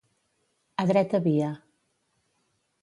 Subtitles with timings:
[0.83, 1.51] A dreta via.